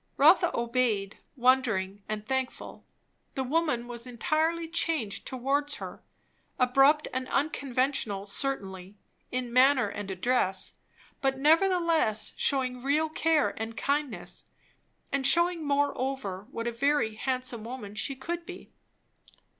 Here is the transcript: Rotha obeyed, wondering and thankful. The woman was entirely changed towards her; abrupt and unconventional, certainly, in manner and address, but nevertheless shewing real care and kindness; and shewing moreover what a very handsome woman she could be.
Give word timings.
Rotha 0.17 0.49
obeyed, 0.57 1.19
wondering 1.35 2.01
and 2.09 2.27
thankful. 2.27 2.83
The 3.35 3.43
woman 3.43 3.87
was 3.87 4.07
entirely 4.07 4.67
changed 4.67 5.27
towards 5.27 5.75
her; 5.75 6.01
abrupt 6.57 7.07
and 7.13 7.27
unconventional, 7.27 8.25
certainly, 8.25 8.97
in 9.29 9.53
manner 9.53 9.89
and 9.89 10.09
address, 10.09 10.73
but 11.21 11.37
nevertheless 11.37 12.33
shewing 12.35 12.81
real 12.81 13.09
care 13.09 13.49
and 13.61 13.77
kindness; 13.77 14.45
and 15.11 15.27
shewing 15.27 15.67
moreover 15.67 16.47
what 16.49 16.65
a 16.65 16.71
very 16.71 17.13
handsome 17.13 17.63
woman 17.63 17.93
she 17.93 18.15
could 18.15 18.43
be. 18.43 18.71